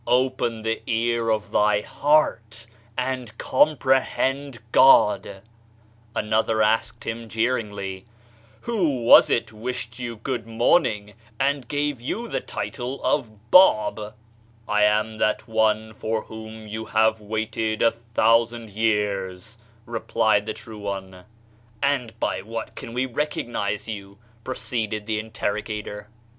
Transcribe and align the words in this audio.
"Open 0.07 0.63
the 0.63 0.81
ear 0.87 1.29
of 1.29 1.51
thy 1.51 1.81
heart, 1.81 2.65
and 2.97 3.37
comprehend 3.37 4.57
God!" 4.71 5.43
Another 6.15 6.63
asked 6.63 7.03
him 7.05 7.29
jeeringly: 7.29 8.05
"Who 8.61 9.03
was 9.03 9.29
it 9.29 9.53
wished 9.53 9.99
you 9.99 10.15
good 10.15 10.47
morning, 10.47 11.13
and 11.39 11.67
gave 11.67 12.01
you 12.01 12.27
the 12.27 12.39
title 12.41 12.99
of 13.03 13.51
Bab?" 13.51 14.15
"I 14.67 14.85
am 14.85 15.19
that 15.19 15.47
one 15.47 15.93
for 15.93 16.23
whom 16.23 16.65
you 16.67 16.85
have 16.85 17.21
waited 17.21 17.83
a 17.83 17.91
thousand 17.91 18.71
years," 18.71 19.55
replied 19.85 20.47
the 20.47 20.53
True 20.55 20.79
One. 20.79 21.25
"And 21.83 22.19
by 22.19 22.41
what 22.41 22.73
can 22.73 22.93
we 22.93 23.05
recognize 23.05 23.87
you," 23.87 24.17
pro 24.43 24.55
ceeded 24.55 25.05
the 25.05 25.19
interrogator. 25.19 26.07